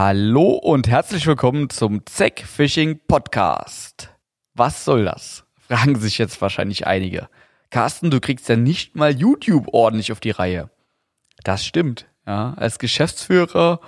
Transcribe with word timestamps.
Hallo 0.00 0.50
und 0.50 0.86
herzlich 0.86 1.26
willkommen 1.26 1.70
zum 1.70 2.06
Zack 2.06 2.38
Fishing 2.46 3.00
Podcast. 3.08 4.14
Was 4.54 4.84
soll 4.84 5.04
das? 5.04 5.44
Fragen 5.56 5.98
sich 5.98 6.18
jetzt 6.18 6.40
wahrscheinlich 6.40 6.86
einige. 6.86 7.28
Carsten, 7.70 8.08
du 8.12 8.20
kriegst 8.20 8.48
ja 8.48 8.54
nicht 8.54 8.94
mal 8.94 9.10
YouTube 9.18 9.66
ordentlich 9.72 10.12
auf 10.12 10.20
die 10.20 10.30
Reihe. 10.30 10.70
Das 11.42 11.66
stimmt. 11.66 12.06
Ja, 12.28 12.54
als 12.54 12.78
Geschäftsführer 12.78 13.80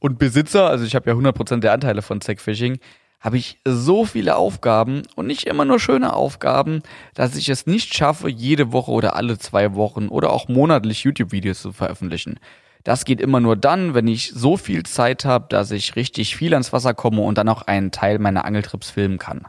und 0.00 0.18
Besitzer, 0.18 0.66
also 0.66 0.84
ich 0.84 0.96
habe 0.96 1.08
ja 1.08 1.14
100% 1.16 1.60
der 1.60 1.74
Anteile 1.74 2.02
von 2.02 2.20
Zack 2.20 2.40
Fishing, 2.40 2.80
habe 3.20 3.36
ich 3.38 3.60
so 3.64 4.04
viele 4.04 4.34
Aufgaben 4.34 5.02
und 5.14 5.28
nicht 5.28 5.46
immer 5.46 5.64
nur 5.64 5.78
schöne 5.78 6.12
Aufgaben, 6.12 6.82
dass 7.14 7.36
ich 7.36 7.48
es 7.48 7.68
nicht 7.68 7.94
schaffe, 7.94 8.28
jede 8.28 8.72
Woche 8.72 8.90
oder 8.90 9.14
alle 9.14 9.38
zwei 9.38 9.76
Wochen 9.76 10.08
oder 10.08 10.32
auch 10.32 10.48
monatlich 10.48 11.04
YouTube-Videos 11.04 11.62
zu 11.62 11.72
veröffentlichen. 11.72 12.40
Das 12.84 13.04
geht 13.04 13.20
immer 13.20 13.40
nur 13.40 13.56
dann, 13.56 13.94
wenn 13.94 14.08
ich 14.08 14.32
so 14.34 14.56
viel 14.56 14.82
Zeit 14.82 15.24
habe, 15.24 15.46
dass 15.48 15.70
ich 15.70 15.96
richtig 15.96 16.36
viel 16.36 16.52
ans 16.52 16.72
Wasser 16.72 16.94
komme 16.94 17.22
und 17.22 17.38
dann 17.38 17.48
auch 17.48 17.62
einen 17.62 17.92
Teil 17.92 18.18
meiner 18.18 18.44
Angeltrips 18.44 18.90
filmen 18.90 19.18
kann. 19.18 19.46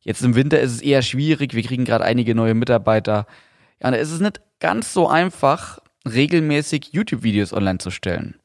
Jetzt 0.00 0.22
im 0.22 0.34
Winter 0.34 0.60
ist 0.60 0.72
es 0.72 0.82
eher 0.82 1.02
schwierig, 1.02 1.54
wir 1.54 1.62
kriegen 1.62 1.84
gerade 1.84 2.04
einige 2.04 2.34
neue 2.34 2.54
Mitarbeiter. 2.54 3.26
Ja, 3.82 3.90
da 3.90 3.96
ist 3.96 4.10
es 4.10 4.20
nicht 4.20 4.40
ganz 4.60 4.92
so 4.92 5.08
einfach, 5.08 5.78
regelmäßig 6.06 6.90
YouTube-Videos 6.92 7.52
online 7.52 7.78
zu 7.78 7.90
stellen. 7.90 8.36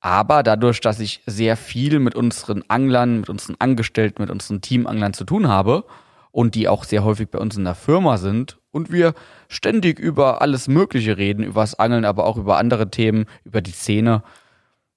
Aber 0.00 0.42
dadurch, 0.42 0.80
dass 0.80 1.00
ich 1.00 1.22
sehr 1.26 1.56
viel 1.56 1.98
mit 1.98 2.14
unseren 2.14 2.62
Anglern, 2.68 3.20
mit 3.20 3.30
unseren 3.30 3.56
Angestellten, 3.58 4.20
mit 4.22 4.30
unseren 4.30 4.60
Teamanglern 4.60 5.14
zu 5.14 5.24
tun 5.24 5.48
habe 5.48 5.84
und 6.30 6.54
die 6.54 6.68
auch 6.68 6.84
sehr 6.84 7.04
häufig 7.04 7.30
bei 7.30 7.38
uns 7.38 7.56
in 7.56 7.64
der 7.64 7.74
Firma 7.74 8.18
sind 8.18 8.58
und 8.74 8.92
wir 8.92 9.14
ständig 9.48 9.98
über 9.98 10.42
alles 10.42 10.68
Mögliche 10.68 11.16
reden, 11.16 11.44
über 11.44 11.60
das 11.60 11.78
Angeln, 11.78 12.04
aber 12.04 12.26
auch 12.26 12.36
über 12.36 12.58
andere 12.58 12.90
Themen, 12.90 13.26
über 13.44 13.60
die 13.60 13.70
Szene, 13.70 14.22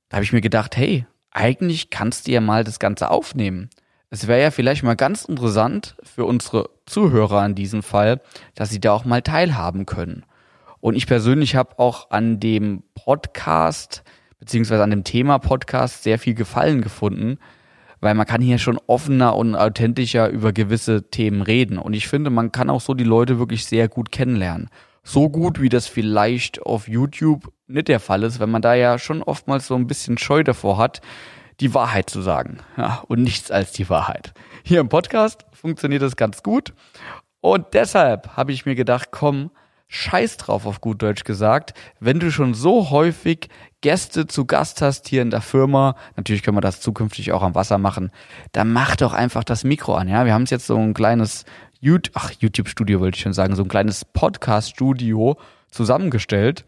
da 0.10 0.18
habe 0.18 0.24
ich 0.24 0.34
mir 0.34 0.42
gedacht, 0.42 0.76
hey, 0.76 1.06
eigentlich 1.32 1.90
kannst 1.90 2.28
du 2.28 2.32
ja 2.32 2.42
mal 2.42 2.64
das 2.64 2.80
Ganze 2.80 3.12
aufnehmen. 3.12 3.70
Es 4.10 4.28
wäre 4.28 4.42
ja 4.42 4.52
vielleicht 4.52 4.84
mal 4.84 4.96
ganz 4.96 5.26
interessant 5.26 5.96
für 6.02 6.26
unsere 6.26 6.70
Zuhörer 6.86 7.46
in 7.46 7.56
diesem 7.56 7.84
Fall, 7.84 8.22
dass 8.56 8.70
sie 8.70 8.80
da 8.80 8.94
auch 8.94 9.06
mal 9.06 9.22
teilhaben 9.22 9.86
können. 9.86 10.26
Und 10.80 10.96
ich 10.96 11.08
persönlich 11.08 11.56
habe 11.56 11.78
auch 11.78 12.10
an 12.12 12.40
dem 12.40 12.84
Podcast 12.96 14.04
beziehungsweise 14.40 14.84
an 14.84 14.92
dem 14.92 15.04
Thema 15.04 15.40
Podcast 15.40 16.04
sehr 16.04 16.20
viel 16.20 16.34
Gefallen 16.34 16.82
gefunden, 16.82 17.38
weil 18.00 18.14
man 18.14 18.26
kann 18.26 18.42
hier 18.42 18.58
schon 18.60 18.80
offener 18.88 19.36
und 19.36 19.56
authentischer 19.56 20.30
über 20.30 20.54
gewisse 20.54 21.10
Themen 21.10 21.42
reden. 21.42 21.78
Und 21.78 21.94
ich 21.94 22.08
finde, 22.08 22.30
man 22.30 22.52
kann 22.52 22.70
auch 22.70 22.82
so 22.82 22.94
die 22.94 23.04
Leute 23.04 23.40
wirklich 23.40 23.66
sehr 23.66 23.88
gut 23.88 24.12
kennenlernen. 24.12 24.70
So 25.04 25.30
gut, 25.30 25.62
wie 25.62 25.70
das 25.70 25.88
vielleicht 25.88 26.62
auf 26.62 26.88
YouTube 26.88 27.52
nicht 27.68 27.88
der 27.88 28.00
Fall 28.00 28.24
ist, 28.24 28.40
wenn 28.40 28.52
man 28.52 28.62
da 28.62 28.74
ja 28.74 29.00
schon 29.00 29.24
oftmals 29.24 29.68
so 29.68 29.76
ein 29.76 29.88
bisschen 29.88 30.18
Scheu 30.18 30.44
davor 30.44 30.78
hat, 30.78 31.02
die 31.60 31.74
Wahrheit 31.74 32.10
zu 32.10 32.22
sagen. 32.22 32.58
Ja, 32.78 33.04
und 33.08 33.24
nichts 33.24 33.50
als 33.50 33.72
die 33.72 33.90
Wahrheit. 33.90 34.34
Hier 34.64 34.80
im 34.80 34.90
Podcast 34.90 35.46
funktioniert 35.54 36.02
das 36.02 36.16
ganz 36.16 36.44
gut. 36.44 36.74
Und 37.42 37.68
deshalb 37.74 38.36
habe 38.36 38.52
ich 38.52 38.66
mir 38.66 38.76
gedacht, 38.76 39.10
komm, 39.12 39.52
scheiß 39.88 40.38
drauf 40.38 40.66
auf 40.66 40.82
gut 40.82 41.02
Deutsch 41.02 41.24
gesagt, 41.24 41.74
wenn 42.00 42.20
du 42.20 42.32
schon 42.32 42.54
so 42.54 42.90
häufig 42.90 43.50
Gäste 43.82 44.28
zu 44.28 44.46
Gast 44.46 44.82
hast 44.82 45.08
hier 45.08 45.22
in 45.22 45.30
der 45.30 45.42
Firma, 45.42 45.96
natürlich 46.16 46.44
können 46.44 46.58
wir 46.58 46.62
das 46.62 46.82
zukünftig 46.82 47.32
auch 47.32 47.44
am 47.44 47.56
Wasser 47.56 47.78
machen, 47.78 48.12
dann 48.52 48.74
mach 48.74 48.96
doch 48.96 49.14
einfach 49.14 49.44
das 49.44 49.64
Mikro 49.64 49.96
an, 49.96 50.08
ja. 50.08 50.26
Wir 50.26 50.34
haben 50.34 50.46
jetzt 50.46 50.68
so 50.68 50.78
ein 50.78 50.94
kleines 50.94 51.46
YouTube, 51.80 52.16
ach, 52.16 52.32
YouTube-Studio 52.40 53.00
wollte 53.00 53.18
ich 53.18 53.22
schon 53.22 53.34
sagen, 53.34 53.56
so 53.56 53.64
ein 53.64 53.70
kleines 53.70 54.04
Podcast-Studio 54.04 55.38
zusammengestellt. 55.72 56.66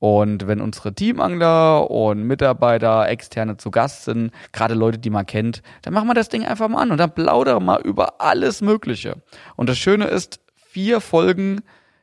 Und 0.00 0.46
wenn 0.46 0.62
unsere 0.62 0.94
Teamangler 0.94 1.90
und 1.90 2.22
Mitarbeiter, 2.22 3.06
Externe 3.08 3.58
zu 3.58 3.70
Gast 3.70 4.04
sind, 4.06 4.32
gerade 4.50 4.74
Leute, 4.74 4.98
die 4.98 5.10
man 5.10 5.26
kennt, 5.26 5.62
dann 5.82 5.92
machen 5.92 6.08
wir 6.08 6.14
das 6.14 6.30
Ding 6.30 6.44
einfach 6.44 6.68
mal 6.68 6.80
an 6.80 6.90
und 6.90 6.98
dann 6.98 7.14
plaudern 7.14 7.56
wir 7.56 7.60
mal 7.60 7.80
über 7.82 8.20
alles 8.20 8.62
Mögliche. 8.62 9.16
Und 9.56 9.68
das 9.68 9.78
Schöne 9.78 10.06
ist, 10.06 10.40
vier 10.56 11.00
Folgen 11.02 11.60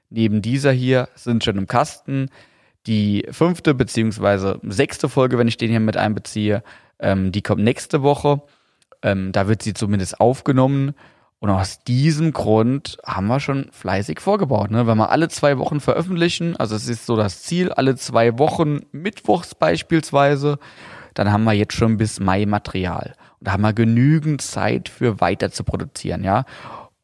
neben 0.09 0.41
dieser 0.41 0.71
hier 0.71 1.09
sind 1.15 1.43
schon 1.43 1.57
im 1.57 1.67
Kasten. 1.67 2.29
Die 2.85 3.27
fünfte 3.31 3.73
beziehungsweise 3.73 4.59
sechste 4.63 5.09
Folge, 5.09 5.37
wenn 5.37 5.47
ich 5.47 5.57
den 5.57 5.69
hier 5.69 5.79
mit 5.79 5.97
einbeziehe, 5.97 6.63
ähm, 6.99 7.31
die 7.31 7.41
kommt 7.41 7.63
nächste 7.63 8.01
Woche. 8.01 8.41
Ähm, 9.01 9.31
da 9.31 9.47
wird 9.47 9.61
sie 9.61 9.73
zumindest 9.73 10.19
aufgenommen. 10.19 10.93
Und 11.39 11.51
aus 11.51 11.83
diesem 11.83 12.33
Grund 12.33 12.97
haben 13.05 13.27
wir 13.27 13.39
schon 13.39 13.69
fleißig 13.71 14.19
vorgebaut. 14.21 14.71
Ne? 14.71 14.87
Wenn 14.87 14.97
wir 14.97 15.11
alle 15.11 15.29
zwei 15.29 15.59
Wochen 15.59 15.79
veröffentlichen, 15.79 16.55
also 16.55 16.75
es 16.75 16.87
ist 16.87 17.05
so 17.05 17.15
das 17.15 17.43
Ziel, 17.43 17.71
alle 17.71 17.95
zwei 17.95 18.39
Wochen, 18.39 18.79
mittwochs 18.91 19.53
beispielsweise, 19.53 20.57
dann 21.13 21.31
haben 21.31 21.43
wir 21.43 21.53
jetzt 21.53 21.73
schon 21.73 21.97
bis 21.97 22.19
Mai 22.19 22.45
Material. 22.45 23.13
Und 23.39 23.47
da 23.47 23.51
haben 23.51 23.61
wir 23.61 23.73
genügend 23.73 24.41
Zeit 24.41 24.89
für 24.89 25.19
weiter 25.19 25.51
zu 25.51 25.63
produzieren, 25.63 26.23
ja 26.23 26.45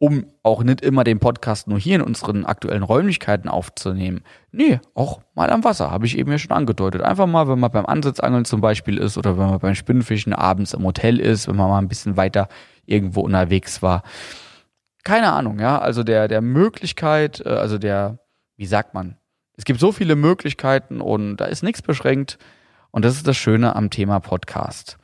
um 0.03 0.25
auch 0.43 0.63
nicht 0.63 0.81
immer 0.81 1.05
den 1.05 1.21
Podcast 1.21 1.69
nur 1.69 1.79
hier 1.79 1.95
in 1.95 2.01
unseren 2.01 2.43
aktuellen 2.43 2.83
Räumlichkeiten 2.83 3.47
aufzunehmen. 3.47 4.25
Nee, 4.51 4.81
auch 4.95 5.21
mal 5.33 5.49
am 5.49 5.63
Wasser, 5.63 5.91
habe 5.91 6.05
ich 6.05 6.17
eben 6.17 6.29
ja 6.29 6.37
schon 6.37 6.51
angedeutet. 6.51 7.01
Einfach 7.01 7.25
mal, 7.25 7.47
wenn 7.47 7.57
man 7.57 7.71
beim 7.71 7.85
Ansitzangeln 7.85 8.43
zum 8.43 8.59
Beispiel 8.59 8.97
ist 8.97 9.17
oder 9.17 9.37
wenn 9.37 9.49
man 9.49 9.59
beim 9.59 9.75
Spinnfischen 9.75 10.33
abends 10.33 10.73
im 10.73 10.83
Hotel 10.83 11.21
ist, 11.21 11.47
wenn 11.47 11.55
man 11.55 11.69
mal 11.69 11.77
ein 11.77 11.87
bisschen 11.87 12.17
weiter 12.17 12.49
irgendwo 12.85 13.21
unterwegs 13.21 13.81
war. 13.81 14.03
Keine 15.05 15.31
Ahnung, 15.31 15.59
ja, 15.59 15.79
also 15.79 16.03
der, 16.03 16.27
der 16.27 16.41
Möglichkeit, 16.41 17.41
äh, 17.45 17.51
also 17.51 17.77
der, 17.77 18.19
wie 18.57 18.65
sagt 18.65 18.93
man, 18.93 19.15
es 19.55 19.63
gibt 19.63 19.79
so 19.79 19.93
viele 19.93 20.17
Möglichkeiten 20.17 20.99
und 20.99 21.37
da 21.37 21.45
ist 21.45 21.63
nichts 21.63 21.81
beschränkt. 21.81 22.37
Und 22.91 23.05
das 23.05 23.15
ist 23.15 23.25
das 23.25 23.37
Schöne 23.37 23.73
am 23.77 23.89
Thema 23.89 24.19
Podcast. 24.19 24.97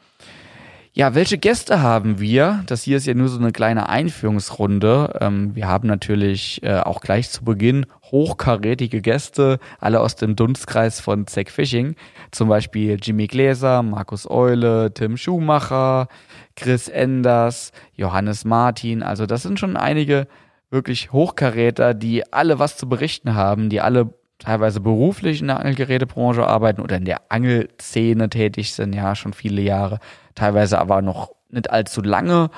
Ja, 0.91 1.13
welche 1.13 1.37
Gäste 1.37 1.81
haben 1.81 2.19
wir? 2.19 2.63
Das 2.65 2.81
hier 2.83 2.97
ist 2.97 3.05
ja 3.05 3.13
nur 3.13 3.27
so 3.29 3.39
eine 3.39 3.51
kleine 3.51 3.89
Einführungsrunde. 3.89 5.19
Ähm, 5.21 5.55
wir 5.55 5.67
haben 5.67 5.87
natürlich 5.87 6.63
äh, 6.63 6.79
auch 6.79 7.01
gleich 7.01 7.29
zu 7.29 7.45
Beginn 7.45 7.85
hochkarätige 8.05 8.99
Gäste, 8.99 9.59
alle 9.79 9.99
aus 9.99 10.15
dem 10.15 10.35
Dunstkreis 10.35 10.99
von 10.99 11.27
Zack 11.27 11.51
Fishing. 11.51 11.95
Zum 12.31 12.49
Beispiel 12.49 12.97
Jimmy 12.99 13.27
Gläser, 13.27 13.83
Markus 13.83 14.29
Eule, 14.29 14.91
Tim 14.91 15.15
Schumacher, 15.15 16.07
Chris 16.55 16.87
Enders, 16.87 17.71
Johannes 17.95 18.43
Martin. 18.43 19.03
Also 19.03 19.27
das 19.27 19.43
sind 19.43 19.59
schon 19.59 19.77
einige 19.77 20.27
wirklich 20.71 21.11
Hochkaräter, 21.11 21.93
die 21.93 22.33
alle 22.33 22.57
was 22.57 22.77
zu 22.77 22.89
berichten 22.89 23.35
haben, 23.35 23.69
die 23.69 23.79
alle 23.79 24.13
teilweise 24.39 24.79
beruflich 24.79 25.41
in 25.41 25.47
der 25.47 25.59
Angelgerätebranche 25.59 26.45
arbeiten 26.45 26.81
oder 26.81 26.97
in 26.97 27.05
der 27.05 27.21
Angelszene 27.29 28.29
tätig 28.29 28.73
sind, 28.73 28.93
ja, 28.93 29.15
schon 29.15 29.33
viele 29.33 29.61
Jahre, 29.61 29.99
teilweise 30.35 30.79
aber 30.79 31.01
noch 31.01 31.31
nicht 31.49 31.69
allzu 31.69 32.01
lange 32.01 32.49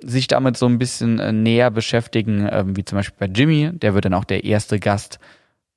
sich 0.00 0.28
damit 0.28 0.56
so 0.56 0.66
ein 0.66 0.78
bisschen 0.78 1.18
äh, 1.18 1.32
näher 1.32 1.70
beschäftigen, 1.70 2.48
ähm, 2.50 2.76
wie 2.76 2.84
zum 2.84 2.98
Beispiel 2.98 3.28
bei 3.28 3.32
Jimmy, 3.32 3.70
der 3.72 3.94
wird 3.94 4.04
dann 4.04 4.14
auch 4.14 4.24
der 4.24 4.44
erste 4.44 4.78
Gast 4.78 5.18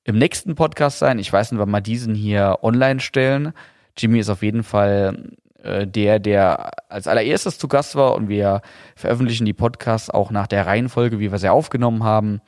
im 0.04 0.18
nächsten 0.18 0.54
Podcast 0.54 0.98
sein. 0.98 1.18
Ich 1.18 1.32
weiß 1.32 1.52
nicht, 1.52 1.60
wann 1.60 1.70
wir 1.70 1.80
diesen 1.80 2.14
hier 2.14 2.58
online 2.62 3.00
stellen. 3.00 3.52
Jimmy 3.96 4.20
ist 4.20 4.30
auf 4.30 4.42
jeden 4.42 4.62
Fall 4.62 5.32
äh, 5.62 5.86
der, 5.86 6.18
der 6.18 6.70
als 6.88 7.06
allererstes 7.06 7.58
zu 7.58 7.68
Gast 7.68 7.96
war 7.96 8.14
und 8.14 8.28
wir 8.28 8.62
veröffentlichen 8.96 9.44
die 9.44 9.52
Podcasts 9.52 10.10
auch 10.10 10.30
nach 10.30 10.46
der 10.46 10.66
Reihenfolge, 10.66 11.18
wie 11.18 11.30
wir 11.30 11.38
sie 11.38 11.50
aufgenommen 11.50 12.04
haben. 12.04 12.40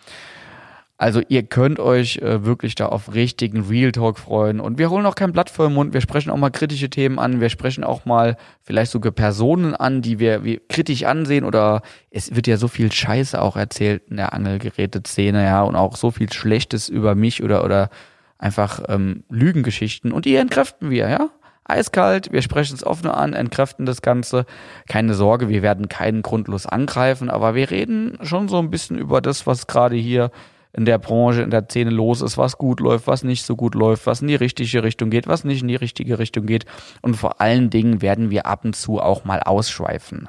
Also 0.96 1.20
ihr 1.28 1.42
könnt 1.42 1.80
euch 1.80 2.18
äh, 2.18 2.44
wirklich 2.44 2.76
da 2.76 2.86
auf 2.86 3.14
richtigen 3.14 3.62
Real 3.62 3.90
Talk 3.90 4.18
freuen. 4.18 4.60
Und 4.60 4.78
wir 4.78 4.90
holen 4.90 5.06
auch 5.06 5.16
kein 5.16 5.32
Blatt 5.32 5.50
vor 5.50 5.68
den 5.68 5.74
Mund. 5.74 5.92
Wir 5.92 6.00
sprechen 6.00 6.30
auch 6.30 6.36
mal 6.36 6.50
kritische 6.50 6.88
Themen 6.88 7.18
an. 7.18 7.40
Wir 7.40 7.48
sprechen 7.48 7.82
auch 7.82 8.04
mal 8.04 8.36
vielleicht 8.62 8.92
sogar 8.92 9.10
Personen 9.10 9.74
an, 9.74 10.02
die 10.02 10.20
wir 10.20 10.44
wie, 10.44 10.60
kritisch 10.68 11.02
ansehen. 11.02 11.44
Oder 11.44 11.82
es 12.10 12.36
wird 12.36 12.46
ja 12.46 12.56
so 12.58 12.68
viel 12.68 12.92
Scheiße 12.92 13.40
auch 13.42 13.56
erzählt 13.56 14.04
in 14.08 14.18
der 14.18 14.32
Angelgeräte-Szene, 14.34 15.42
ja. 15.44 15.62
Und 15.62 15.74
auch 15.74 15.96
so 15.96 16.12
viel 16.12 16.32
Schlechtes 16.32 16.88
über 16.88 17.16
mich 17.16 17.42
oder, 17.42 17.64
oder 17.64 17.90
einfach 18.38 18.80
ähm, 18.88 19.24
Lügengeschichten. 19.28 20.12
Und 20.12 20.26
die 20.26 20.36
entkräften 20.36 20.90
wir, 20.90 21.08
ja. 21.08 21.30
Eiskalt, 21.66 22.30
wir 22.30 22.42
sprechen 22.42 22.74
es 22.74 22.84
offen 22.84 23.08
an, 23.08 23.32
entkräften 23.32 23.86
das 23.86 24.02
Ganze. 24.02 24.44
Keine 24.86 25.14
Sorge, 25.14 25.48
wir 25.48 25.62
werden 25.62 25.88
keinen 25.88 26.22
grundlos 26.22 26.66
angreifen, 26.66 27.30
aber 27.30 27.54
wir 27.54 27.70
reden 27.70 28.18
schon 28.22 28.48
so 28.48 28.58
ein 28.58 28.70
bisschen 28.70 28.98
über 28.98 29.22
das, 29.22 29.46
was 29.46 29.66
gerade 29.66 29.96
hier 29.96 30.30
in 30.76 30.84
der 30.84 30.98
Branche, 30.98 31.42
in 31.42 31.50
der 31.50 31.64
Szene 31.64 31.90
los 31.90 32.20
ist, 32.20 32.36
was 32.36 32.58
gut 32.58 32.80
läuft, 32.80 33.06
was 33.06 33.22
nicht 33.22 33.44
so 33.44 33.56
gut 33.56 33.74
läuft, 33.74 34.06
was 34.06 34.22
in 34.22 34.28
die 34.28 34.34
richtige 34.34 34.82
Richtung 34.82 35.10
geht, 35.10 35.26
was 35.26 35.44
nicht 35.44 35.62
in 35.62 35.68
die 35.68 35.76
richtige 35.76 36.18
Richtung 36.18 36.46
geht. 36.46 36.66
Und 37.00 37.16
vor 37.16 37.40
allen 37.40 37.70
Dingen 37.70 38.02
werden 38.02 38.30
wir 38.30 38.46
ab 38.46 38.64
und 38.64 38.74
zu 38.74 39.00
auch 39.00 39.24
mal 39.24 39.40
ausschweifen. 39.40 40.28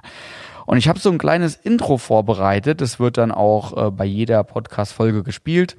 Und 0.65 0.77
ich 0.77 0.87
habe 0.87 0.99
so 0.99 1.11
ein 1.11 1.17
kleines 1.17 1.55
Intro 1.55 1.97
vorbereitet. 1.97 2.81
Das 2.81 2.99
wird 2.99 3.17
dann 3.17 3.31
auch 3.31 3.87
äh, 3.87 3.91
bei 3.91 4.05
jeder 4.05 4.43
Podcast-Folge 4.43 5.23
gespielt. 5.23 5.77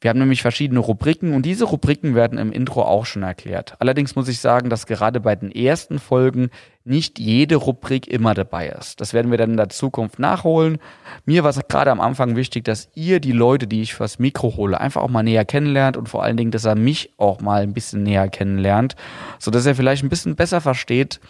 Wir 0.00 0.10
haben 0.10 0.18
nämlich 0.20 0.42
verschiedene 0.42 0.78
Rubriken 0.78 1.34
und 1.34 1.44
diese 1.44 1.64
Rubriken 1.64 2.14
werden 2.14 2.38
im 2.38 2.52
Intro 2.52 2.82
auch 2.82 3.04
schon 3.04 3.24
erklärt. 3.24 3.74
Allerdings 3.80 4.14
muss 4.14 4.28
ich 4.28 4.38
sagen, 4.38 4.70
dass 4.70 4.86
gerade 4.86 5.18
bei 5.18 5.34
den 5.34 5.50
ersten 5.50 5.98
Folgen 5.98 6.50
nicht 6.84 7.18
jede 7.18 7.56
Rubrik 7.56 8.06
immer 8.06 8.32
dabei 8.34 8.68
ist. 8.68 9.00
Das 9.00 9.12
werden 9.12 9.30
wir 9.30 9.38
dann 9.38 9.50
in 9.50 9.56
der 9.56 9.68
Zukunft 9.68 10.18
nachholen. 10.18 10.78
Mir 11.26 11.42
war 11.42 11.50
es 11.50 11.60
gerade 11.68 11.90
am 11.90 12.00
Anfang 12.00 12.36
wichtig, 12.36 12.64
dass 12.64 12.88
ihr 12.94 13.18
die 13.18 13.32
Leute, 13.32 13.66
die 13.66 13.82
ich 13.82 13.94
fürs 13.94 14.18
Mikro 14.20 14.56
hole, 14.56 14.80
einfach 14.80 15.02
auch 15.02 15.10
mal 15.10 15.24
näher 15.24 15.44
kennenlernt 15.44 15.96
und 15.96 16.08
vor 16.08 16.22
allen 16.22 16.36
Dingen, 16.36 16.52
dass 16.52 16.64
er 16.64 16.76
mich 16.76 17.12
auch 17.16 17.40
mal 17.40 17.62
ein 17.62 17.74
bisschen 17.74 18.04
näher 18.04 18.28
kennenlernt, 18.28 18.94
so 19.38 19.50
dass 19.50 19.66
er 19.66 19.74
vielleicht 19.74 20.04
ein 20.04 20.08
bisschen 20.08 20.36
besser 20.36 20.60
versteht, 20.60 21.20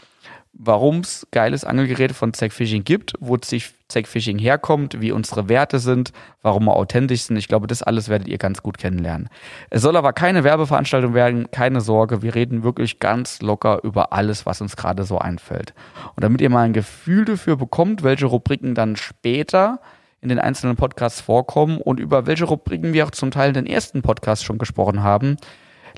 warum 0.52 1.00
es 1.00 1.26
geiles 1.30 1.64
Angelgerät 1.64 2.12
von 2.12 2.32
Zack 2.32 2.52
Fishing 2.52 2.84
gibt, 2.84 3.14
wo 3.20 3.36
Zack 3.36 4.06
Fishing 4.06 4.38
herkommt, 4.38 5.00
wie 5.00 5.12
unsere 5.12 5.48
Werte 5.48 5.78
sind, 5.78 6.12
warum 6.42 6.64
wir 6.64 6.76
authentisch 6.76 7.22
sind. 7.22 7.36
Ich 7.36 7.48
glaube, 7.48 7.66
das 7.66 7.82
alles 7.82 8.08
werdet 8.08 8.28
ihr 8.28 8.38
ganz 8.38 8.62
gut 8.62 8.76
kennenlernen. 8.76 9.28
Es 9.70 9.82
soll 9.82 9.96
aber 9.96 10.12
keine 10.12 10.44
Werbeveranstaltung 10.44 11.14
werden, 11.14 11.50
keine 11.50 11.80
Sorge. 11.80 12.22
Wir 12.22 12.34
reden 12.34 12.62
wirklich 12.64 12.98
ganz 12.98 13.40
locker 13.40 13.82
über 13.84 14.12
alles, 14.12 14.46
was 14.46 14.60
uns 14.60 14.76
gerade 14.76 15.04
so 15.04 15.18
einfällt. 15.18 15.74
Und 16.16 16.24
damit 16.24 16.40
ihr 16.40 16.50
mal 16.50 16.64
ein 16.64 16.72
Gefühl 16.72 17.24
dafür 17.24 17.56
bekommt, 17.56 18.02
welche 18.02 18.26
Rubriken 18.26 18.74
dann 18.74 18.96
später 18.96 19.80
in 20.20 20.28
den 20.28 20.38
einzelnen 20.38 20.76
Podcasts 20.76 21.20
vorkommen 21.20 21.80
und 21.80 22.00
über 22.00 22.26
welche 22.26 22.44
Rubriken 22.44 22.92
wir 22.92 23.06
auch 23.06 23.12
zum 23.12 23.30
Teil 23.30 23.48
in 23.48 23.54
den 23.54 23.66
ersten 23.66 24.02
Podcasts 24.02 24.44
schon 24.44 24.58
gesprochen 24.58 25.02
haben, 25.02 25.36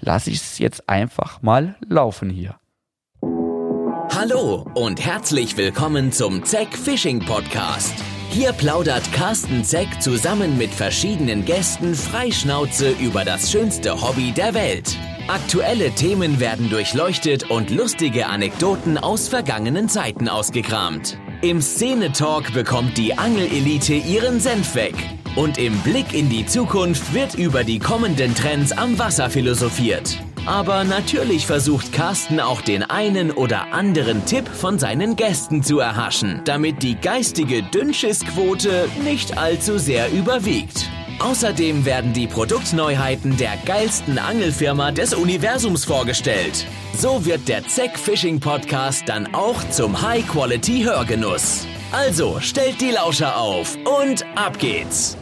lasse 0.00 0.30
ich 0.30 0.36
es 0.36 0.58
jetzt 0.58 0.88
einfach 0.88 1.42
mal 1.42 1.76
laufen 1.88 2.30
hier. 2.30 2.59
Hallo 4.22 4.66
und 4.74 5.02
herzlich 5.02 5.56
willkommen 5.56 6.12
zum 6.12 6.44
Zeck 6.44 6.76
Fishing 6.76 7.20
Podcast. 7.20 7.94
Hier 8.28 8.52
plaudert 8.52 9.10
Carsten 9.14 9.64
Zeck 9.64 10.02
zusammen 10.02 10.58
mit 10.58 10.68
verschiedenen 10.74 11.46
Gästen 11.46 11.94
freischnauze 11.94 12.90
über 13.00 13.24
das 13.24 13.50
schönste 13.50 13.98
Hobby 14.02 14.32
der 14.32 14.52
Welt. 14.52 14.94
Aktuelle 15.26 15.90
Themen 15.92 16.38
werden 16.38 16.68
durchleuchtet 16.68 17.50
und 17.50 17.70
lustige 17.70 18.26
Anekdoten 18.26 18.98
aus 18.98 19.28
vergangenen 19.28 19.88
Zeiten 19.88 20.28
ausgekramt. 20.28 21.16
Im 21.40 21.62
Szene-Talk 21.62 22.52
bekommt 22.52 22.98
die 22.98 23.16
Angelelite 23.16 23.94
ihren 23.94 24.38
Senf 24.38 24.74
weg. 24.74 24.96
Und 25.34 25.56
im 25.56 25.78
Blick 25.78 26.12
in 26.12 26.28
die 26.28 26.44
Zukunft 26.44 27.14
wird 27.14 27.36
über 27.36 27.64
die 27.64 27.78
kommenden 27.78 28.34
Trends 28.34 28.72
am 28.72 28.98
Wasser 28.98 29.30
philosophiert. 29.30 30.18
Aber 30.46 30.84
natürlich 30.84 31.46
versucht 31.46 31.92
Carsten 31.92 32.40
auch 32.40 32.60
den 32.62 32.82
einen 32.82 33.30
oder 33.30 33.72
anderen 33.72 34.24
Tipp 34.24 34.48
von 34.48 34.78
seinen 34.78 35.16
Gästen 35.16 35.62
zu 35.62 35.78
erhaschen, 35.78 36.40
damit 36.44 36.82
die 36.82 36.96
geistige 36.96 37.62
Dünnschissquote 37.62 38.88
nicht 39.04 39.38
allzu 39.38 39.78
sehr 39.78 40.10
überwiegt. 40.10 40.88
Außerdem 41.20 41.84
werden 41.84 42.14
die 42.14 42.26
Produktneuheiten 42.26 43.36
der 43.36 43.56
geilsten 43.66 44.18
Angelfirma 44.18 44.90
des 44.90 45.12
Universums 45.12 45.84
vorgestellt. 45.84 46.66
So 46.96 47.26
wird 47.26 47.46
der 47.46 47.66
Zeck 47.68 47.98
Fishing 47.98 48.40
Podcast 48.40 49.06
dann 49.06 49.34
auch 49.34 49.62
zum 49.68 50.00
High-Quality-Hörgenuss. 50.00 51.66
Also 51.92 52.40
stellt 52.40 52.80
die 52.80 52.92
Lauscher 52.92 53.36
auf 53.36 53.76
und 53.84 54.24
ab 54.34 54.58
geht's! 54.58 55.19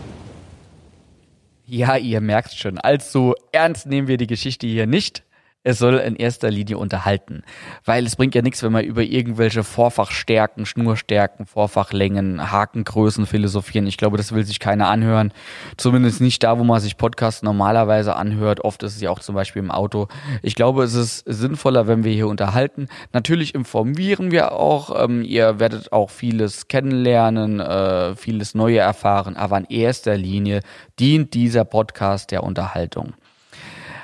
Ja, 1.70 1.96
ihr 1.96 2.22
merkt 2.22 2.54
schon, 2.54 2.78
allzu 2.78 3.34
ernst 3.52 3.84
nehmen 3.84 4.08
wir 4.08 4.16
die 4.16 4.26
Geschichte 4.26 4.66
hier 4.66 4.86
nicht 4.86 5.22
es 5.68 5.78
soll 5.78 5.96
in 5.96 6.16
erster 6.16 6.50
Linie 6.50 6.78
unterhalten. 6.78 7.42
Weil 7.84 8.06
es 8.06 8.16
bringt 8.16 8.34
ja 8.34 8.40
nichts, 8.40 8.62
wenn 8.62 8.72
wir 8.72 8.82
über 8.82 9.02
irgendwelche 9.02 9.62
Vorfachstärken, 9.62 10.64
Schnurstärken, 10.64 11.44
Vorfachlängen, 11.44 12.50
Hakengrößen 12.50 13.26
philosophieren. 13.26 13.86
Ich 13.86 13.98
glaube, 13.98 14.16
das 14.16 14.32
will 14.32 14.46
sich 14.46 14.60
keiner 14.60 14.88
anhören. 14.88 15.30
Zumindest 15.76 16.22
nicht 16.22 16.42
da, 16.42 16.58
wo 16.58 16.64
man 16.64 16.80
sich 16.80 16.96
Podcasts 16.96 17.42
normalerweise 17.42 18.16
anhört. 18.16 18.64
Oft 18.64 18.82
ist 18.82 18.96
es 18.96 19.02
ja 19.02 19.10
auch 19.10 19.18
zum 19.18 19.34
Beispiel 19.34 19.60
im 19.60 19.70
Auto. 19.70 20.08
Ich 20.42 20.54
glaube, 20.54 20.84
es 20.84 20.94
ist 20.94 21.18
sinnvoller, 21.26 21.86
wenn 21.86 22.02
wir 22.02 22.12
hier 22.12 22.28
unterhalten. 22.28 22.88
Natürlich 23.12 23.54
informieren 23.54 24.30
wir 24.30 24.52
auch. 24.52 25.04
Ähm, 25.04 25.22
ihr 25.22 25.60
werdet 25.60 25.92
auch 25.92 26.08
vieles 26.08 26.68
kennenlernen, 26.68 27.60
äh, 27.60 28.16
vieles 28.16 28.54
Neue 28.54 28.78
erfahren. 28.78 29.36
Aber 29.36 29.58
in 29.58 29.66
erster 29.66 30.16
Linie 30.16 30.62
dient 30.98 31.34
dieser 31.34 31.66
Podcast 31.66 32.30
der 32.30 32.42
Unterhaltung. 32.42 33.12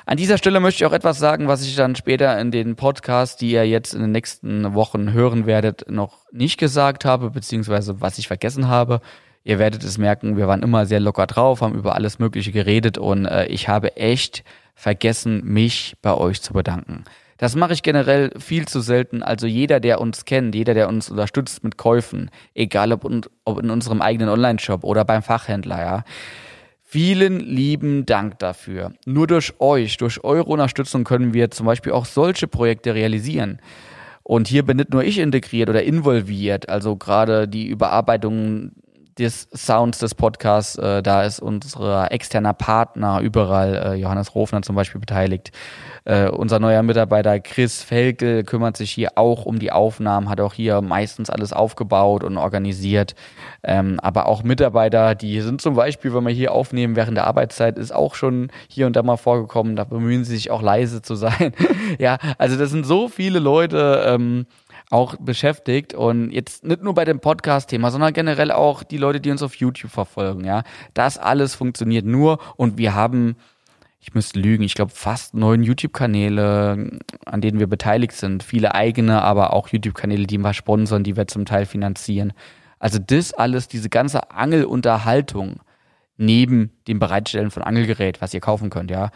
An 0.06 0.19
dieser 0.19 0.37
Stelle 0.37 0.61
möchte 0.61 0.85
ich 0.85 0.87
auch 0.87 0.93
etwas 0.93 1.19
sagen, 1.19 1.49
was 1.49 1.62
ich 1.62 1.77
dann 1.77 1.97
später 1.97 2.39
in 2.39 2.51
den 2.51 2.77
Podcasts, 2.77 3.37
die 3.37 3.53
ihr 3.53 3.67
jetzt 3.67 3.95
in 3.95 4.03
den 4.03 4.12
nächsten 4.12 4.75
Wochen 4.75 5.12
hören 5.12 5.47
werdet, 5.47 5.91
noch 5.91 6.19
nicht 6.31 6.59
gesagt 6.59 7.06
habe, 7.06 7.31
beziehungsweise 7.31 8.03
was 8.03 8.19
ich 8.19 8.29
vergessen 8.29 8.69
habe. 8.69 9.01
Ihr 9.45 9.59
werdet 9.59 9.83
es 9.83 9.97
merken, 9.97 10.37
wir 10.37 10.47
waren 10.47 10.62
immer 10.62 10.85
sehr 10.85 11.01
locker 11.01 11.27
drauf, 11.27 11.62
haben 11.62 11.75
über 11.75 11.95
alles 11.95 12.19
Mögliche 12.19 12.53
geredet 12.53 12.99
und 12.99 13.25
äh, 13.25 13.47
ich 13.47 13.69
habe 13.69 13.97
echt 13.97 14.45
vergessen, 14.75 15.43
mich 15.45 15.97
bei 16.03 16.15
euch 16.15 16.43
zu 16.43 16.53
bedanken. 16.53 17.05
Das 17.39 17.57
mache 17.57 17.73
ich 17.73 17.83
generell 17.83 18.31
viel 18.39 18.67
zu 18.67 18.81
selten. 18.81 19.23
Also 19.23 19.47
jeder, 19.47 19.81
der 19.81 20.00
uns 20.00 20.25
kennt, 20.25 20.55
jeder, 20.55 20.75
der 20.75 20.89
uns 20.89 21.11
unterstützt 21.11 21.65
mit 21.65 21.79
Käufen, 21.79 22.31
egal 22.55 22.93
ob, 22.93 23.11
ob 23.45 23.62
in 23.62 23.71
unserem 23.71 24.03
eigenen 24.03 24.29
Online-Shop 24.29 24.85
oder 24.85 25.05
beim 25.05 25.23
Fachhändler, 25.23 25.81
ja, 25.81 26.05
Vielen 26.94 27.41
lieben 27.41 28.06
Dank 28.06 28.38
dafür. 28.38 28.93
Nur 29.05 29.26
durch 29.26 29.55
euch, 29.58 29.96
durch 29.96 30.23
eure 30.23 30.44
Unterstützung 30.44 31.02
können 31.02 31.35
wir 31.35 31.50
zum 31.50 31.67
Beispiel 31.67 31.91
auch 31.91 32.05
solche 32.05 32.46
Projekte 32.46 32.94
realisieren. 32.94 33.58
Und 34.23 34.46
hier 34.46 34.62
bin 34.62 34.76
nicht 34.76 34.93
nur 34.93 35.02
ich 35.02 35.19
integriert 35.19 35.69
oder 35.69 35.82
involviert, 35.82 36.69
also 36.69 36.94
gerade 36.94 37.49
die 37.49 37.67
Überarbeitung 37.67 38.70
des 39.19 39.49
Sounds 39.55 39.99
des 39.99 40.14
Podcasts, 40.14 40.76
äh, 40.76 41.02
da 41.02 41.22
ist 41.22 41.40
unser 41.40 42.11
externer 42.11 42.52
Partner 42.52 43.20
überall, 43.20 43.75
äh, 43.75 43.94
Johannes 43.94 44.34
Rofner 44.34 44.62
zum 44.62 44.76
Beispiel 44.76 45.00
beteiligt. 45.00 45.52
Äh, 46.05 46.28
unser 46.28 46.58
neuer 46.58 46.82
Mitarbeiter 46.82 47.40
Chris 47.40 47.82
Felkel 47.82 48.44
kümmert 48.44 48.76
sich 48.76 48.90
hier 48.90 49.12
auch 49.16 49.46
um 49.46 49.58
die 49.58 49.72
Aufnahmen, 49.72 50.28
hat 50.28 50.40
auch 50.40 50.52
hier 50.52 50.82
meistens 50.82 51.31
alles 51.31 51.52
aufgebaut 51.52 52.25
und 52.25 52.37
organisiert. 52.37 53.14
Ähm, 53.62 53.99
aber 54.00 54.26
auch 54.26 54.43
Mitarbeiter, 54.43 55.14
die 55.14 55.40
sind 55.40 55.62
zum 55.62 55.75
Beispiel, 55.75 56.12
wenn 56.12 56.26
wir 56.26 56.34
hier 56.34 56.52
aufnehmen 56.52 56.96
während 56.96 57.16
der 57.16 57.26
Arbeitszeit, 57.26 57.78
ist 57.78 57.94
auch 57.94 58.14
schon 58.14 58.50
hier 58.69 58.87
und 58.87 58.96
da 58.96 59.02
mal 59.02 59.16
vorgekommen. 59.16 59.76
Da 59.76 59.84
bemühen 59.84 60.25
sie 60.25 60.34
sich 60.34 60.50
auch 60.50 60.61
leise 60.61 61.00
zu 61.00 61.14
sein. 61.14 61.52
ja, 61.99 62.19
also 62.37 62.58
das 62.58 62.70
sind 62.70 62.84
so 62.84 63.08
viele 63.08 63.38
Leute. 63.38 64.05
Ähm, 64.06 64.46
auch 64.91 65.17
beschäftigt 65.17 65.95
und 65.95 66.31
jetzt 66.31 66.65
nicht 66.65 66.83
nur 66.83 66.95
bei 66.95 67.05
dem 67.05 67.21
Podcast-Thema, 67.21 67.91
sondern 67.91 68.13
generell 68.13 68.51
auch 68.51 68.83
die 68.83 68.99
Leute, 68.99 69.21
die 69.21 69.31
uns 69.31 69.43
auf 69.43 69.57
YouTube 69.57 69.91
verfolgen, 69.91 70.45
ja. 70.45 70.63
Das 70.93 71.19
alles 71.19 71.55
funktioniert 71.55 72.05
nur 72.05 72.39
und 72.57 72.79
wir 72.79 72.95
haben, 72.95 73.37
ich 74.01 74.15
müsste 74.15 74.39
lügen, 74.39 74.63
ich 74.63 74.75
glaube 74.75 74.93
fast 74.95 75.35
neun 75.35 75.63
YouTube-Kanäle, 75.63 77.01
an 77.25 77.41
denen 77.41 77.59
wir 77.59 77.67
beteiligt 77.67 78.13
sind. 78.13 78.43
Viele 78.43 78.75
eigene, 78.75 79.23
aber 79.23 79.53
auch 79.53 79.69
YouTube-Kanäle, 79.69 80.27
die 80.27 80.39
wir 80.39 80.53
sponsern, 80.53 81.03
die 81.03 81.17
wir 81.17 81.27
zum 81.27 81.47
Teil 81.47 81.67
finanzieren. 81.67 82.33
Also 82.79 82.99
das 82.99 83.33
alles, 83.33 83.69
diese 83.69 83.89
ganze 83.89 84.31
Angelunterhaltung 84.31 85.61
neben 86.17 86.71
dem 86.87 86.99
Bereitstellen 86.99 87.51
von 87.51 87.63
Angelgerät, 87.63 88.21
was 88.21 88.35
ihr 88.35 88.41
kaufen 88.41 88.71
könnt, 88.71 88.91
ja 88.91 89.11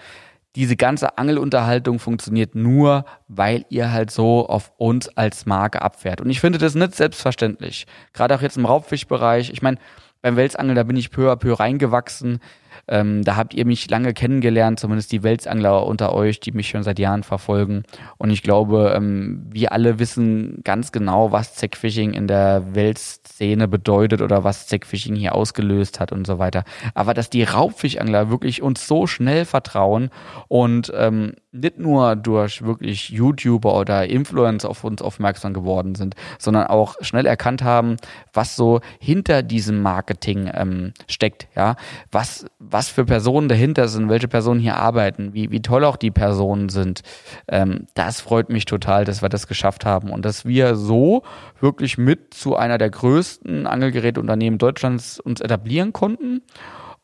diese 0.59 0.75
ganze 0.75 1.19
Angelunterhaltung 1.19 2.01
funktioniert 2.01 2.57
nur, 2.57 3.05
weil 3.29 3.65
ihr 3.69 3.93
halt 3.93 4.11
so 4.11 4.49
auf 4.49 4.73
uns 4.77 5.09
als 5.17 5.47
Marke 5.47 5.83
abfährt. 5.83 6.21
Und 6.21 6.31
ich 6.31 6.41
finde 6.41 6.59
das 6.59 6.75
nicht 6.75 6.97
selbstverständlich. 6.97 7.87
Gerade 8.13 8.35
auch 8.35 8.43
jetzt 8.43 8.57
im 8.57 8.67
Raubfischbereich. 8.67 9.51
Ich 9.51 9.63
meine, 9.63 9.79
beim 10.21 10.35
Welsangeln, 10.35 10.75
da 10.75 10.83
bin 10.83 10.97
ich 10.97 11.13
peu 11.13 11.31
à 11.31 11.37
peu 11.37 11.53
reingewachsen. 11.53 12.41
Ähm, 12.87 13.25
da 13.25 13.37
habt 13.37 13.55
ihr 13.55 13.65
mich 13.65 13.91
lange 13.91 14.15
kennengelernt, 14.15 14.79
zumindest 14.79 15.13
die 15.13 15.23
Weltsangler 15.23 15.87
unter 15.87 16.15
euch, 16.15 16.41
die 16.41 16.53
mich 16.53 16.69
schon 16.69 16.83
seit 16.83 16.99
Jahren 16.99 17.23
verfolgen. 17.23 17.83
Und 18.19 18.31
ich 18.31 18.43
glaube, 18.43 18.93
ähm, 18.97 19.47
wir 19.51 19.73
alle 19.73 19.99
wissen 19.99 20.61
ganz 20.65 20.93
genau, 20.93 21.33
was 21.33 21.55
Zackfishing 21.55 22.13
in 22.13 22.27
der 22.27 22.75
Weltszene 22.75 23.69
bedeutet 23.69 24.23
oder 24.23 24.45
was 24.45 24.67
Zackfishing 24.67 25.17
hier 25.17 25.35
ausgelöst 25.35 26.01
hat 26.01 26.13
und 26.13 26.27
so 26.27 26.39
weiter. 26.39 26.65
Aber 26.95 27.15
dass 27.15 27.31
die 27.31 27.43
Raubfischangler 27.43 28.31
wirklich 28.31 28.63
uns 28.63 28.87
so 28.87 29.07
schnell 29.07 29.45
vertrauen 29.45 30.11
und 30.49 30.93
ähm, 30.95 31.33
nicht 31.53 31.79
nur 31.79 32.17
durch 32.17 32.63
wirklich 32.63 33.11
YouTuber 33.11 33.75
oder 33.75 34.07
Influencer 34.07 34.69
auf 34.69 34.85
uns 34.85 35.03
aufmerksam 35.03 35.55
geworden 35.55 35.95
sind, 35.95 36.15
sondern 36.39 36.67
auch 36.67 36.97
schnell 37.01 37.27
erkannt 37.27 37.63
haben, 37.63 37.97
was 38.33 38.57
so 38.57 38.81
hinter 39.01 39.43
diesem 39.43 39.83
Marketing 39.83 40.51
ähm, 40.53 40.93
steckt, 41.09 41.49
ja, 41.57 41.77
was, 42.11 42.47
was 42.71 42.89
für 42.89 43.05
Personen 43.05 43.49
dahinter 43.49 43.89
sind, 43.89 44.09
welche 44.09 44.29
Personen 44.29 44.61
hier 44.61 44.77
arbeiten, 44.77 45.35
wie, 45.35 45.51
wie 45.51 45.63
toll 45.63 45.85
auch 45.85 45.97
die 45.97 46.11
Personen 46.11 46.69
sind. 46.69 47.03
Ähm, 47.49 47.87
das 47.95 48.21
freut 48.21 48.51
mich 48.51 48.65
total, 48.65 49.05
dass 49.05 49.23
wir 49.23 49.29
das 49.29 49.47
geschafft 49.47 49.85
haben 49.85 50.11
und 50.11 50.25
dass 50.25 50.45
wir 50.45 50.77
so 50.77 51.23
wirklich 51.61 51.99
mit 51.99 52.35
zu 52.35 52.57
einer 52.57 52.79
der 52.79 52.91
größten 52.91 53.67
Angelgeräteunternehmen 53.67 54.59
Deutschlands 54.59 55.21
uns 55.21 55.41
etablieren 55.41 55.93
konnten 55.93 56.43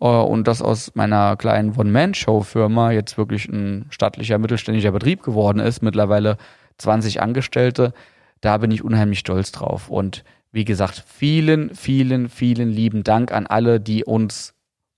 äh, 0.01 0.07
und 0.07 0.49
das 0.49 0.63
aus 0.63 0.95
meiner 0.95 1.37
kleinen 1.37 1.77
One-Man-Show-Firma 1.77 2.93
jetzt 2.93 3.19
wirklich 3.19 3.49
ein 3.49 3.87
staatlicher 3.91 4.39
mittelständischer 4.39 4.93
Betrieb 4.93 5.23
geworden 5.23 5.61
ist, 5.61 5.83
mittlerweile 5.83 6.37
20 6.79 7.23
Angestellte, 7.23 7.93
da 8.41 8.59
bin 8.59 8.71
ich 8.71 8.85
unheimlich 8.85 9.21
stolz 9.21 9.53
drauf. 9.53 9.89
Und 9.89 10.25
wie 10.53 10.65
gesagt, 10.65 11.03
vielen, 11.07 11.75
vielen, 11.75 12.29
vielen 12.29 12.71
lieben 12.71 13.03
Dank 13.03 13.33
an 13.33 13.47
alle, 13.47 13.81
die 13.81 14.05
uns 14.05 14.55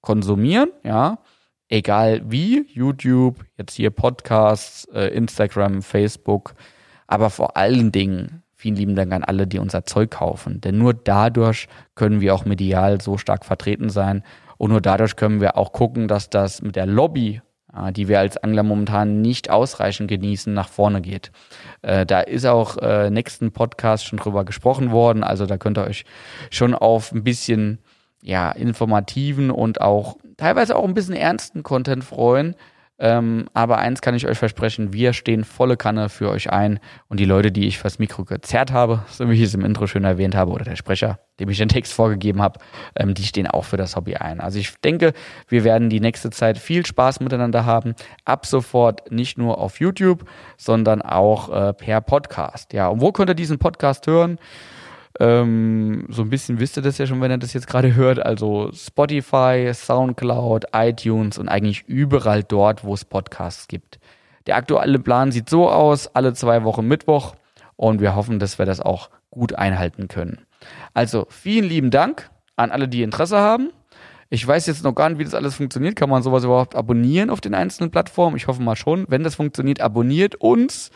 konsumieren, 0.07 0.71
ja. 0.85 1.19
Egal 1.69 2.23
wie, 2.31 2.65
YouTube, 2.73 3.45
jetzt 3.59 3.75
hier 3.75 3.91
Podcasts, 3.91 4.85
äh, 4.95 5.09
Instagram, 5.09 5.83
Facebook, 5.83 6.55
aber 7.09 7.29
vor 7.29 7.57
allen 7.57 7.91
Dingen 7.91 8.45
vielen 8.55 8.77
lieben 8.77 8.95
Dank 8.95 9.13
an 9.13 9.25
alle, 9.25 9.49
die 9.49 9.59
unser 9.59 9.85
Zeug 9.85 10.13
kaufen. 10.13 10.61
Denn 10.61 10.79
nur 10.79 10.95
dadurch 10.95 11.67
können 11.97 12.21
wir 12.21 12.37
auch 12.37 12.45
medial 12.45 13.01
so 13.01 13.19
stark 13.19 13.45
vertreten 13.45 13.91
sein 13.91 14.23
und 14.59 14.71
nur 14.71 14.81
dadurch 14.81 15.17
können 15.17 15.41
wir 15.41 15.57
auch 15.57 15.73
gucken, 15.73 16.07
dass 16.07 16.31
das 16.31 16.63
mit 16.63 16.77
der 16.77 16.87
Lobby, 16.87 17.43
die 17.91 18.07
wir 18.07 18.21
als 18.21 18.37
Angler 18.37 18.63
momentan 18.63 19.21
nicht 19.21 19.51
ausreichend 19.51 20.09
genießen, 20.09 20.55
nach 20.55 20.69
vorne 20.69 21.01
geht. 21.03 21.33
Äh, 21.83 22.07
da 22.07 22.21
ist 22.21 22.47
auch 22.47 22.79
äh, 22.79 23.11
nächsten 23.11 23.51
Podcast 23.51 24.07
schon 24.07 24.21
drüber 24.21 24.45
gesprochen 24.45 24.93
worden, 24.93 25.25
also 25.25 25.47
da 25.47 25.59
könnt 25.59 25.79
ihr 25.79 25.85
euch 25.85 26.05
schon 26.51 26.75
auf 26.75 27.11
ein 27.11 27.25
bisschen 27.25 27.81
ja, 28.23 28.51
informativen 28.51 29.51
und 29.51 29.81
auch 29.81 30.17
teilweise 30.37 30.77
auch 30.77 30.85
ein 30.85 30.95
bisschen 30.95 31.15
ernsten 31.15 31.63
Content 31.63 32.05
freuen. 32.05 32.57
Ähm, 32.99 33.49
aber 33.53 33.77
eins 33.79 34.01
kann 34.01 34.15
ich 34.15 34.27
euch 34.27 34.39
versprechen, 34.39 34.95
wir 34.95 35.13
stehen 35.13 35.45
volle 35.45 35.77
Kanne 35.77 36.09
für 36.09 36.31
euch 36.31 36.51
ein 36.51 36.81
und 37.09 37.21
die 37.21 37.27
Leute, 37.27 37.53
die 37.53 37.67
ich 37.67 37.79
fürs 37.79 37.99
Mikro 37.99 38.25
gezerrt 38.25 38.73
habe, 38.73 39.05
so 39.11 39.29
wie 39.29 39.35
ich 39.35 39.43
es 39.43 39.53
im 39.53 39.67
Intro 39.67 39.87
schön 39.87 40.05
erwähnt 40.05 40.35
habe, 40.35 40.51
oder 40.51 40.65
der 40.65 40.77
Sprecher, 40.77 41.19
dem 41.39 41.51
ich 41.51 41.59
den 41.59 41.69
Text 41.69 41.93
vorgegeben 41.93 42.41
habe, 42.41 42.59
ähm, 42.95 43.13
die 43.13 43.25
stehen 43.25 43.47
auch 43.49 43.65
für 43.67 43.77
das 43.77 43.97
Hobby 43.97 44.17
ein. 44.17 44.41
Also 44.41 44.59
ich 44.59 44.75
denke, 44.81 45.13
wir 45.47 45.63
werden 45.63 45.91
die 45.91 46.01
nächste 46.01 46.31
Zeit 46.31 46.57
viel 46.57 46.87
Spaß 46.87 47.21
miteinander 47.21 47.67
haben. 47.67 47.95
Ab 48.25 48.47
sofort 48.47 49.11
nicht 49.13 49.37
nur 49.37 49.59
auf 49.59 49.79
YouTube, 49.79 50.25
sondern 50.57 51.03
auch 51.03 51.51
äh, 51.51 51.75
per 51.75 52.01
Podcast. 52.01 52.73
Ja, 52.73 52.89
und 52.89 53.03
wo 53.03 53.13
könnt 53.13 53.29
ihr 53.29 53.35
diesen 53.35 53.59
Podcast 53.59 54.07
hören? 54.07 54.39
Ähm, 55.19 56.07
so 56.09 56.23
ein 56.23 56.31
bisschen 56.31 56.61
wisst 56.61 56.77
ihr 56.77 56.83
das 56.83 56.99
ja 56.99 57.07
schon, 57.07 57.21
wenn 57.21 57.31
ihr 57.31 57.39
das 57.39 57.53
jetzt 57.53 57.67
gerade 57.67 57.95
hört. 57.95 58.25
Also 58.25 58.71
Spotify, 58.73 59.71
Soundcloud, 59.73 60.67
iTunes 60.75 61.39
und 61.39 61.49
eigentlich 61.49 61.85
überall 61.87 62.43
dort, 62.43 62.85
wo 62.85 62.95
es 62.95 63.05
Podcasts 63.05 63.69
gibt. 63.69 63.99
Der 64.47 64.57
aktuelle 64.57 64.99
Plan 64.99 65.33
sieht 65.33 65.49
so 65.49 65.71
aus, 65.71 66.09
alle 66.09 66.35
zwei 66.35 66.65
Wochen 66.65 66.87
Mittwoch. 66.87 67.35
Und 67.77 68.01
wir 68.01 68.15
hoffen, 68.15 68.39
dass 68.39 68.59
wir 68.59 68.67
das 68.67 68.81
auch 68.81 69.11
gut 69.31 69.55
einhalten 69.55 70.09
können. 70.09 70.39
Also 70.95 71.27
vielen 71.29 71.69
lieben 71.69 71.91
Dank 71.91 72.31
an 72.57 72.71
alle, 72.71 72.89
die 72.89 73.03
Interesse 73.03 73.39
haben. 73.39 73.71
Ich 74.31 74.47
weiß 74.47 74.67
jetzt 74.67 74.83
noch 74.83 74.95
gar 74.95 75.09
nicht, 75.09 75.19
wie 75.19 75.25
das 75.25 75.35
alles 75.35 75.57
funktioniert. 75.57 75.95
Kann 75.95 76.09
man 76.09 76.23
sowas 76.23 76.45
überhaupt 76.45 76.75
abonnieren 76.75 77.31
auf 77.31 77.41
den 77.41 77.55
einzelnen 77.55 77.91
Plattformen? 77.91 78.37
Ich 78.37 78.47
hoffe 78.47 78.63
mal 78.63 78.77
schon. 78.77 79.05
Wenn 79.09 79.23
das 79.23 79.35
funktioniert, 79.35 79.81
abonniert 79.81 80.37
uns. 80.37 80.91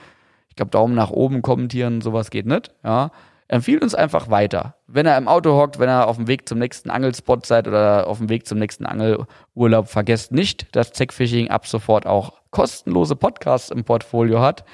Ich 0.48 0.56
glaube, 0.56 0.70
Daumen 0.70 0.94
nach 0.94 1.10
oben, 1.10 1.42
kommentieren, 1.42 2.00
sowas 2.00 2.30
geht 2.30 2.46
nicht. 2.46 2.72
Ja 2.82 3.10
empfiehlt 3.50 3.82
uns 3.82 3.94
einfach 3.96 4.30
weiter. 4.30 4.76
Wenn 4.86 5.06
er 5.06 5.18
im 5.18 5.26
Auto 5.26 5.56
hockt, 5.56 5.80
wenn 5.80 5.88
er 5.88 6.06
auf 6.06 6.16
dem 6.16 6.28
Weg 6.28 6.48
zum 6.48 6.58
nächsten 6.58 6.88
Angelspot 6.88 7.44
seid 7.46 7.66
oder 7.66 8.06
auf 8.06 8.18
dem 8.18 8.28
Weg 8.28 8.46
zum 8.46 8.58
nächsten 8.58 8.86
Angelurlaub, 8.86 9.88
vergesst 9.88 10.30
nicht, 10.30 10.74
dass 10.76 10.92
Techfishing 10.92 11.50
ab 11.50 11.66
sofort 11.66 12.06
auch 12.06 12.34
kostenlose 12.50 13.16
Podcasts 13.16 13.70
im 13.70 13.84
Portfolio 13.84 14.40
hat. 14.40 14.64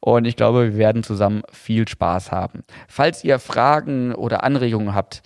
Und 0.00 0.24
ich 0.24 0.36
glaube, 0.36 0.72
wir 0.72 0.78
werden 0.78 1.02
zusammen 1.02 1.42
viel 1.52 1.86
Spaß 1.86 2.32
haben. 2.32 2.64
Falls 2.88 3.22
ihr 3.22 3.38
Fragen 3.38 4.14
oder 4.14 4.42
Anregungen 4.42 4.94
habt, 4.94 5.22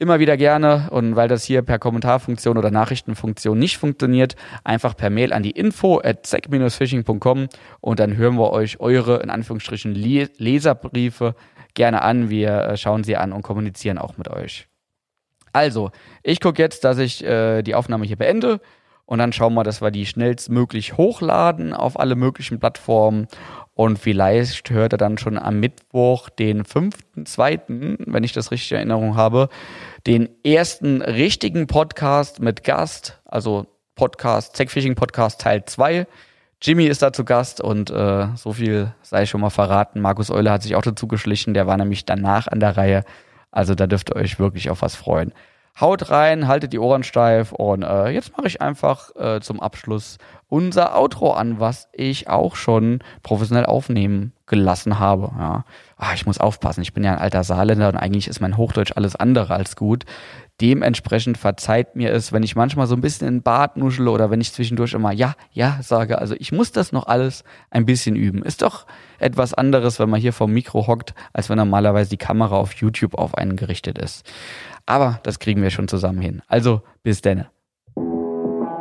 immer 0.00 0.18
wieder 0.18 0.36
gerne 0.36 0.88
und 0.90 1.14
weil 1.14 1.28
das 1.28 1.44
hier 1.44 1.62
per 1.62 1.78
Kommentarfunktion 1.78 2.58
oder 2.58 2.70
Nachrichtenfunktion 2.72 3.58
nicht 3.58 3.78
funktioniert, 3.78 4.34
einfach 4.64 4.96
per 4.96 5.10
Mail 5.10 5.32
an 5.32 5.44
die 5.44 5.52
info 5.52 6.00
at 6.02 6.26
fishingcom 6.26 7.48
und 7.80 8.00
dann 8.00 8.16
hören 8.16 8.36
wir 8.36 8.50
euch 8.50 8.80
eure, 8.80 9.18
in 9.18 9.30
Anführungsstrichen, 9.30 9.94
Leserbriefe 9.94 11.34
gerne 11.74 12.02
an. 12.02 12.30
Wir 12.30 12.60
äh, 12.60 12.76
schauen 12.76 13.04
sie 13.04 13.16
an 13.16 13.32
und 13.32 13.42
kommunizieren 13.42 13.98
auch 13.98 14.16
mit 14.16 14.28
euch. 14.28 14.66
Also, 15.52 15.90
ich 16.22 16.40
gucke 16.40 16.62
jetzt, 16.62 16.84
dass 16.84 16.98
ich 16.98 17.24
äh, 17.24 17.62
die 17.62 17.74
Aufnahme 17.74 18.06
hier 18.06 18.16
beende 18.16 18.60
und 19.10 19.18
dann 19.18 19.32
schauen 19.32 19.54
wir, 19.54 19.64
dass 19.64 19.82
wir 19.82 19.90
die 19.90 20.06
schnellstmöglich 20.06 20.96
hochladen 20.96 21.74
auf 21.74 21.98
alle 21.98 22.14
möglichen 22.14 22.60
Plattformen. 22.60 23.26
Und 23.74 23.98
vielleicht 23.98 24.70
hört 24.70 24.92
er 24.92 24.98
dann 24.98 25.18
schon 25.18 25.36
am 25.36 25.58
Mittwoch, 25.58 26.28
den 26.28 26.62
5.2., 26.62 27.96
wenn 28.06 28.22
ich 28.22 28.32
das 28.32 28.52
richtig 28.52 28.70
in 28.70 28.76
Erinnerung 28.76 29.16
habe, 29.16 29.48
den 30.06 30.28
ersten 30.44 31.02
richtigen 31.02 31.66
Podcast 31.66 32.38
mit 32.38 32.62
Gast, 32.62 33.20
also 33.24 33.66
Podcast, 33.96 34.54
Tech 34.54 34.70
Fishing 34.70 34.94
Podcast 34.94 35.40
Teil 35.40 35.64
2. 35.64 36.06
Jimmy 36.62 36.84
ist 36.84 37.00
da 37.00 37.10
zu 37.12 37.24
Gast 37.24 37.62
und 37.62 37.90
äh, 37.90 38.26
so 38.36 38.52
viel 38.52 38.92
sei 39.00 39.24
schon 39.24 39.40
mal 39.40 39.50
verraten. 39.50 40.00
Markus 40.00 40.30
Eule 40.30 40.50
hat 40.50 40.62
sich 40.62 40.76
auch 40.76 40.82
dazu 40.82 41.08
geschlichen, 41.08 41.54
der 41.54 41.66
war 41.66 41.78
nämlich 41.78 42.04
danach 42.04 42.48
an 42.48 42.60
der 42.60 42.76
Reihe. 42.76 43.04
Also 43.50 43.74
da 43.74 43.86
dürft 43.86 44.10
ihr 44.10 44.16
euch 44.16 44.38
wirklich 44.38 44.68
auf 44.68 44.82
was 44.82 44.94
freuen. 44.94 45.32
Haut 45.80 46.10
rein, 46.10 46.48
haltet 46.48 46.74
die 46.74 46.78
Ohren 46.78 47.02
steif 47.02 47.52
und 47.52 47.82
äh, 47.82 48.08
jetzt 48.08 48.36
mache 48.36 48.46
ich 48.46 48.60
einfach 48.60 49.14
äh, 49.16 49.40
zum 49.40 49.60
Abschluss 49.60 50.18
unser 50.50 50.98
Outro 50.98 51.32
an, 51.32 51.60
was 51.60 51.88
ich 51.92 52.28
auch 52.28 52.56
schon 52.56 52.98
professionell 53.22 53.64
aufnehmen 53.64 54.32
gelassen 54.46 54.98
habe. 54.98 55.30
Ja. 55.38 55.64
Ah, 55.96 56.12
ich 56.14 56.26
muss 56.26 56.38
aufpassen, 56.38 56.82
ich 56.82 56.92
bin 56.92 57.04
ja 57.04 57.12
ein 57.12 57.18
alter 57.18 57.44
Saarländer 57.44 57.88
und 57.88 57.96
eigentlich 57.96 58.28
ist 58.28 58.40
mein 58.40 58.56
Hochdeutsch 58.56 58.92
alles 58.96 59.16
andere 59.16 59.54
als 59.54 59.76
gut. 59.76 60.04
Dementsprechend 60.60 61.38
verzeiht 61.38 61.96
mir 61.96 62.12
es, 62.12 62.32
wenn 62.32 62.42
ich 62.42 62.56
manchmal 62.56 62.86
so 62.86 62.94
ein 62.94 63.00
bisschen 63.00 63.28
in 63.28 63.42
Bart 63.42 63.78
nuschele 63.78 64.10
oder 64.10 64.30
wenn 64.30 64.42
ich 64.42 64.52
zwischendurch 64.52 64.92
immer 64.92 65.12
ja, 65.12 65.34
ja 65.52 65.78
sage. 65.82 66.18
Also 66.18 66.34
ich 66.38 66.52
muss 66.52 66.72
das 66.72 66.92
noch 66.92 67.06
alles 67.06 67.44
ein 67.70 67.86
bisschen 67.86 68.16
üben. 68.16 68.42
Ist 68.42 68.60
doch 68.60 68.86
etwas 69.18 69.54
anderes, 69.54 69.98
wenn 70.00 70.10
man 70.10 70.20
hier 70.20 70.34
vom 70.34 70.52
Mikro 70.52 70.86
hockt, 70.86 71.14
als 71.32 71.48
wenn 71.48 71.56
normalerweise 71.56 72.10
die 72.10 72.18
Kamera 72.18 72.56
auf 72.56 72.74
YouTube 72.74 73.14
auf 73.14 73.36
einen 73.36 73.56
gerichtet 73.56 73.96
ist. 73.96 74.28
Aber 74.84 75.20
das 75.22 75.38
kriegen 75.38 75.62
wir 75.62 75.70
schon 75.70 75.88
zusammen 75.88 76.20
hin. 76.20 76.42
Also 76.48 76.82
bis 77.02 77.22
denne. 77.22 77.48